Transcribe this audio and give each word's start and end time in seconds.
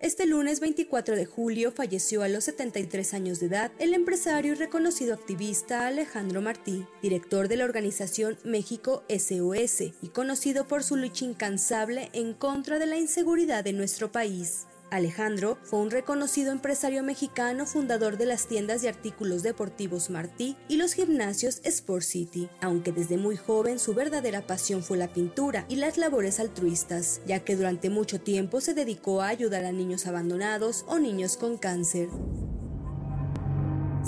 Este 0.00 0.24
lunes 0.24 0.60
24 0.60 1.14
de 1.14 1.26
julio 1.26 1.72
falleció 1.72 2.22
a 2.22 2.28
los 2.28 2.44
73 2.44 3.12
años 3.12 3.38
de 3.38 3.48
edad 3.48 3.70
el 3.78 3.92
empresario 3.92 4.52
y 4.52 4.54
reconocido 4.54 5.12
activista 5.12 5.86
Alejandro 5.86 6.40
Martí, 6.40 6.86
director 7.02 7.48
de 7.48 7.58
la 7.58 7.66
organización 7.66 8.38
México 8.42 9.04
SOS 9.10 9.92
y 10.00 10.08
conocido 10.08 10.66
por 10.66 10.84
su 10.84 10.96
lucha 10.96 11.26
incansable 11.26 12.08
en 12.14 12.32
contra 12.32 12.78
de 12.78 12.86
la 12.86 12.96
inseguridad 12.96 13.66
en 13.66 13.76
nuestro 13.76 14.10
país. 14.10 14.64
Alejandro 14.90 15.58
fue 15.62 15.80
un 15.80 15.90
reconocido 15.90 16.52
empresario 16.52 17.02
mexicano 17.02 17.66
fundador 17.66 18.16
de 18.16 18.26
las 18.26 18.46
tiendas 18.46 18.82
de 18.82 18.88
artículos 18.88 19.42
deportivos 19.42 20.10
Martí 20.10 20.56
y 20.68 20.76
los 20.76 20.94
gimnasios 20.94 21.60
Sport 21.64 22.02
City, 22.02 22.48
aunque 22.60 22.92
desde 22.92 23.16
muy 23.16 23.36
joven 23.36 23.78
su 23.78 23.94
verdadera 23.94 24.46
pasión 24.46 24.82
fue 24.82 24.98
la 24.98 25.12
pintura 25.12 25.64
y 25.68 25.76
las 25.76 25.96
labores 25.96 26.40
altruistas, 26.40 27.20
ya 27.26 27.40
que 27.40 27.56
durante 27.56 27.90
mucho 27.90 28.20
tiempo 28.20 28.60
se 28.60 28.74
dedicó 28.74 29.22
a 29.22 29.28
ayudar 29.28 29.64
a 29.64 29.72
niños 29.72 30.06
abandonados 30.06 30.84
o 30.88 30.98
niños 30.98 31.36
con 31.36 31.56
cáncer. 31.56 32.08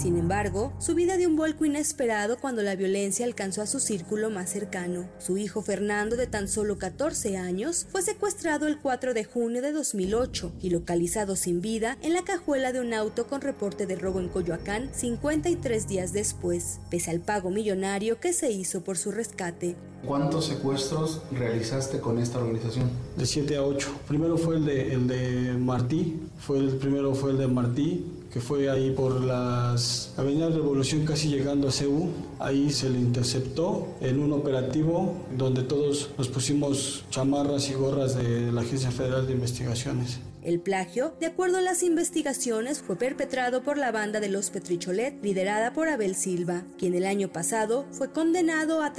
Sin 0.02 0.18
embargo, 0.18 0.72
su 0.80 0.96
vida 0.96 1.16
dio 1.16 1.28
un 1.28 1.36
vuelco 1.36 1.64
inesperado 1.64 2.36
cuando 2.40 2.60
la 2.62 2.74
violencia 2.74 3.24
alcanzó 3.24 3.62
a 3.62 3.68
su 3.68 3.78
círculo 3.78 4.30
más 4.30 4.50
cercano. 4.50 5.08
Su 5.20 5.38
hijo 5.38 5.62
Fernando, 5.62 6.16
de 6.16 6.26
tan 6.26 6.48
solo 6.48 6.76
14 6.76 7.36
años, 7.36 7.86
fue 7.88 8.02
secuestrado 8.02 8.66
el 8.66 8.80
4 8.80 9.14
de 9.14 9.22
junio 9.22 9.62
de 9.62 9.70
2008 9.70 10.54
y 10.60 10.70
localizado 10.70 11.36
sin 11.36 11.60
vida 11.60 11.98
en 12.02 12.14
la 12.14 12.24
cajuela 12.24 12.72
de 12.72 12.80
un 12.80 12.94
auto 12.94 13.28
con 13.28 13.42
reporte 13.42 13.86
de 13.86 13.94
robo 13.94 14.18
en 14.18 14.28
Coyoacán 14.28 14.90
53 14.92 15.86
días 15.86 16.12
después, 16.12 16.80
pese 16.90 17.12
al 17.12 17.20
pago 17.20 17.50
millonario 17.50 18.18
que 18.18 18.32
se 18.32 18.50
hizo 18.50 18.82
por 18.82 18.98
su 18.98 19.12
rescate. 19.12 19.76
¿Cuántos 20.06 20.46
secuestros 20.46 21.20
realizaste 21.30 22.00
con 22.00 22.18
esta 22.18 22.38
organización? 22.38 22.90
De 23.16 23.24
7 23.24 23.56
a 23.56 23.62
8. 23.62 23.88
Primero 24.08 24.36
fue 24.36 24.56
el 24.56 24.64
de, 24.64 24.94
el 24.94 25.06
de 25.06 25.52
Martí, 25.52 26.20
fue 26.38 26.58
el 26.58 26.70
primero 26.70 27.14
fue 27.14 27.30
el 27.30 27.38
de 27.38 27.46
Martí, 27.46 28.04
que 28.32 28.40
fue 28.40 28.68
ahí 28.68 28.90
por 28.90 29.20
las 29.22 30.12
Avenidas 30.16 30.54
Revolución 30.54 31.04
casi 31.04 31.28
llegando 31.28 31.68
a 31.68 31.70
CEU. 31.70 32.08
Ahí 32.40 32.70
se 32.70 32.90
le 32.90 32.98
interceptó 32.98 33.88
en 34.00 34.18
un 34.18 34.32
operativo 34.32 35.14
donde 35.36 35.62
todos 35.62 36.10
nos 36.18 36.28
pusimos 36.28 37.04
chamarras 37.10 37.70
y 37.70 37.74
gorras 37.74 38.16
de 38.16 38.50
la 38.50 38.62
Agencia 38.62 38.90
Federal 38.90 39.26
de 39.26 39.34
Investigaciones. 39.34 40.18
El 40.42 40.58
plagio, 40.58 41.14
de 41.20 41.26
acuerdo 41.26 41.58
a 41.58 41.60
las 41.60 41.84
investigaciones, 41.84 42.82
fue 42.82 42.96
perpetrado 42.96 43.62
por 43.62 43.78
la 43.78 43.92
banda 43.92 44.18
de 44.18 44.28
los 44.28 44.50
Petricholet, 44.50 45.22
liderada 45.22 45.72
por 45.72 45.88
Abel 45.88 46.16
Silva, 46.16 46.64
quien 46.78 46.94
el 46.94 47.06
año 47.06 47.28
pasado 47.28 47.86
fue 47.92 48.10
condenado 48.10 48.82
a 48.82 48.92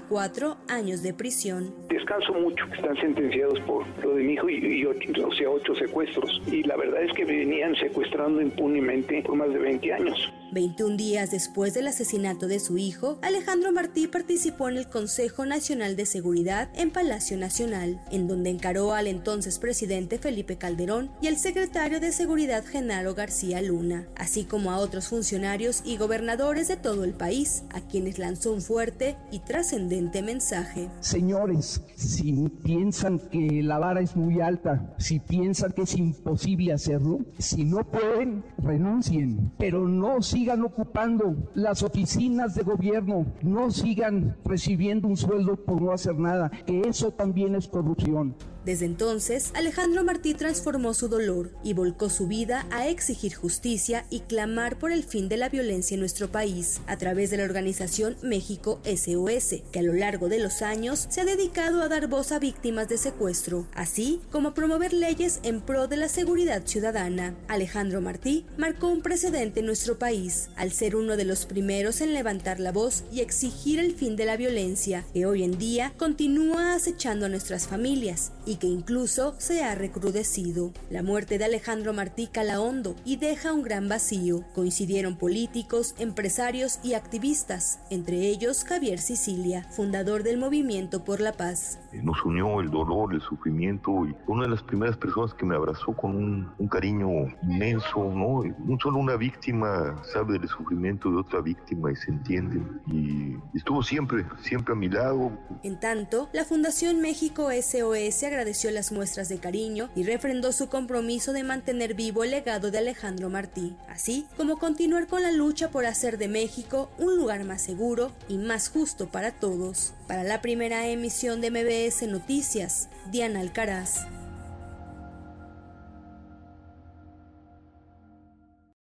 384 0.00 0.56
años 0.68 1.02
de 1.02 1.14
prisión. 1.14 1.74
Descanso 1.88 2.32
mucho 2.34 2.64
están 2.74 2.96
sentenciados 2.96 3.60
por 3.60 3.86
lo 4.02 4.14
de 4.14 4.22
mi 4.22 4.34
hijo 4.34 4.48
y, 4.48 4.84
o 4.86 5.32
sea, 5.32 5.50
ocho 5.50 5.74
secuestros. 5.74 6.42
Y 6.46 6.62
la 6.64 6.76
verdad 6.76 7.02
es 7.02 7.12
que 7.12 7.24
venían 7.24 7.74
secuestrando 7.76 8.40
impunemente 8.40 9.22
por 9.22 9.36
más 9.36 9.48
de 9.50 9.58
20 9.58 9.92
años. 9.92 10.32
21 10.54 10.96
días 10.96 11.32
después 11.32 11.74
del 11.74 11.88
asesinato 11.88 12.46
de 12.46 12.60
su 12.60 12.78
hijo, 12.78 13.18
Alejandro 13.22 13.72
Martí 13.72 14.06
participó 14.06 14.68
en 14.68 14.76
el 14.76 14.88
Consejo 14.88 15.44
Nacional 15.44 15.96
de 15.96 16.06
Seguridad 16.06 16.68
en 16.76 16.92
Palacio 16.92 17.36
Nacional, 17.36 18.00
en 18.12 18.28
donde 18.28 18.50
encaró 18.50 18.94
al 18.94 19.08
entonces 19.08 19.58
presidente 19.58 20.18
Felipe 20.18 20.56
Calderón 20.56 21.10
y 21.20 21.26
al 21.26 21.38
secretario 21.38 21.98
de 21.98 22.12
Seguridad 22.12 22.64
Genaro 22.64 23.14
García 23.14 23.60
Luna, 23.62 24.06
así 24.14 24.44
como 24.44 24.70
a 24.70 24.78
otros 24.78 25.08
funcionarios 25.08 25.82
y 25.84 25.96
gobernadores 25.96 26.68
de 26.68 26.76
todo 26.76 27.02
el 27.02 27.14
país, 27.14 27.64
a 27.70 27.80
quienes 27.80 28.18
lanzó 28.18 28.52
un 28.52 28.62
fuerte 28.62 29.16
y 29.32 29.40
trascendente 29.40 30.22
mensaje. 30.22 30.88
Señores, 31.00 31.82
si 31.96 32.48
piensan 32.62 33.18
que 33.18 33.60
la 33.64 33.78
vara 33.78 34.00
es 34.00 34.14
muy 34.14 34.40
alta, 34.40 34.94
si 34.98 35.18
piensan 35.18 35.72
que 35.72 35.82
es 35.82 35.96
imposible 35.96 36.72
hacerlo, 36.72 37.18
si 37.38 37.64
no 37.64 37.82
pueden, 37.82 38.44
renuncien, 38.58 39.50
pero 39.58 39.88
no 39.88 40.22
sigan 40.22 40.43
ocupando 40.50 41.36
las 41.54 41.82
oficinas 41.82 42.54
de 42.54 42.62
gobierno, 42.62 43.26
no 43.42 43.70
sigan 43.70 44.36
recibiendo 44.44 45.08
un 45.08 45.16
sueldo 45.16 45.56
por 45.56 45.80
no 45.80 45.92
hacer 45.92 46.18
nada, 46.18 46.50
que 46.66 46.82
eso 46.82 47.12
también 47.12 47.54
es 47.54 47.68
corrupción. 47.68 48.36
Desde 48.64 48.86
entonces, 48.86 49.50
Alejandro 49.54 50.04
Martí 50.04 50.32
transformó 50.32 50.94
su 50.94 51.08
dolor 51.08 51.50
y 51.62 51.74
volcó 51.74 52.08
su 52.08 52.26
vida 52.26 52.66
a 52.70 52.88
exigir 52.88 53.34
justicia 53.34 54.06
y 54.08 54.20
clamar 54.20 54.78
por 54.78 54.90
el 54.90 55.04
fin 55.04 55.28
de 55.28 55.36
la 55.36 55.50
violencia 55.50 55.94
en 55.94 56.00
nuestro 56.00 56.32
país, 56.32 56.80
a 56.86 56.96
través 56.96 57.30
de 57.30 57.36
la 57.36 57.44
organización 57.44 58.16
México 58.22 58.80
SOS, 58.84 59.62
que 59.70 59.80
a 59.80 59.82
lo 59.82 59.92
largo 59.92 60.30
de 60.30 60.38
los 60.38 60.62
años 60.62 61.06
se 61.10 61.20
ha 61.20 61.24
dedicado 61.26 61.82
a 61.82 61.88
dar 61.88 62.08
voz 62.08 62.32
a 62.32 62.38
víctimas 62.38 62.88
de 62.88 62.96
secuestro, 62.96 63.66
así 63.74 64.20
como 64.30 64.54
promover 64.54 64.94
leyes 64.94 65.40
en 65.42 65.60
pro 65.60 65.86
de 65.86 65.98
la 65.98 66.08
seguridad 66.08 66.62
ciudadana. 66.64 67.34
Alejandro 67.48 68.00
Martí 68.00 68.46
marcó 68.56 68.88
un 68.88 69.02
precedente 69.02 69.60
en 69.60 69.66
nuestro 69.66 69.98
país, 69.98 70.48
al 70.56 70.72
ser 70.72 70.96
uno 70.96 71.18
de 71.18 71.26
los 71.26 71.44
primeros 71.44 72.00
en 72.00 72.14
levantar 72.14 72.60
la 72.60 72.72
voz 72.72 73.04
y 73.12 73.20
exigir 73.20 73.78
el 73.78 73.94
fin 73.94 74.16
de 74.16 74.24
la 74.24 74.38
violencia, 74.38 75.04
que 75.12 75.26
hoy 75.26 75.42
en 75.42 75.58
día 75.58 75.92
continúa 75.98 76.74
acechando 76.74 77.26
a 77.26 77.28
nuestras 77.28 77.66
familias 77.66 78.32
y 78.46 78.53
que 78.56 78.66
incluso 78.66 79.34
se 79.38 79.64
ha 79.64 79.74
recrudecido. 79.74 80.72
La 80.90 81.02
muerte 81.02 81.38
de 81.38 81.44
Alejandro 81.44 81.92
Martí 81.92 82.26
cala 82.26 82.60
hondo 82.60 82.94
y 83.04 83.16
deja 83.16 83.52
un 83.52 83.62
gran 83.62 83.88
vacío. 83.88 84.44
Coincidieron 84.54 85.16
políticos, 85.16 85.94
empresarios 85.98 86.78
y 86.82 86.94
activistas, 86.94 87.80
entre 87.90 88.28
ellos 88.28 88.64
Javier 88.64 88.98
Sicilia, 88.98 89.64
fundador 89.70 90.22
del 90.22 90.38
Movimiento 90.38 91.04
por 91.04 91.20
la 91.20 91.32
Paz. 91.32 91.78
Nos 91.92 92.24
unió 92.24 92.60
el 92.60 92.70
dolor, 92.70 93.12
el 93.12 93.20
sufrimiento 93.22 94.06
y 94.06 94.14
una 94.26 94.44
de 94.44 94.50
las 94.50 94.62
primeras 94.62 94.96
personas 94.96 95.34
que 95.34 95.44
me 95.44 95.56
abrazó 95.56 95.92
con 95.92 96.16
un, 96.16 96.52
un 96.58 96.68
cariño 96.68 97.08
inmenso, 97.42 98.04
¿no? 98.04 98.42
No 98.64 98.78
solo 98.80 98.98
una 98.98 99.16
víctima 99.16 100.02
sabe 100.12 100.38
del 100.38 100.48
sufrimiento 100.48 101.10
de 101.10 101.16
otra 101.18 101.40
víctima 101.40 101.90
y 101.90 101.96
se 101.96 102.10
entiende. 102.10 102.60
Y 102.86 103.36
estuvo 103.56 103.82
siempre, 103.82 104.24
siempre 104.42 104.72
a 104.72 104.76
mi 104.76 104.88
lado. 104.88 105.32
En 105.62 105.80
tanto, 105.80 106.28
la 106.32 106.44
Fundación 106.44 107.00
México 107.00 107.48
SOS 107.50 108.22
agradece 108.24 108.43
agradeció 108.44 108.70
las 108.72 108.92
muestras 108.92 109.30
de 109.30 109.38
cariño 109.38 109.88
y 109.96 110.02
refrendó 110.02 110.52
su 110.52 110.68
compromiso 110.68 111.32
de 111.32 111.42
mantener 111.42 111.94
vivo 111.94 112.24
el 112.24 112.32
legado 112.32 112.70
de 112.70 112.76
Alejandro 112.76 113.30
Martí, 113.30 113.74
así 113.88 114.26
como 114.36 114.58
continuar 114.58 115.06
con 115.06 115.22
la 115.22 115.32
lucha 115.32 115.70
por 115.70 115.86
hacer 115.86 116.18
de 116.18 116.28
México 116.28 116.90
un 116.98 117.16
lugar 117.16 117.44
más 117.44 117.62
seguro 117.62 118.12
y 118.28 118.36
más 118.36 118.68
justo 118.68 119.08
para 119.08 119.30
todos. 119.30 119.94
Para 120.06 120.24
la 120.24 120.42
primera 120.42 120.86
emisión 120.88 121.40
de 121.40 121.50
MBS 121.50 122.06
Noticias, 122.06 122.90
Diana 123.10 123.40
Alcaraz. 123.40 124.00